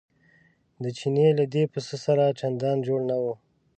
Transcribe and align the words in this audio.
د 0.83 0.83
چیني 0.97 1.27
له 1.39 1.45
دې 1.53 1.63
پسه 1.73 1.95
سره 2.05 2.35
چندان 2.39 2.77
جوړه 2.87 3.05
نه 3.09 3.17
وه. 3.23 3.33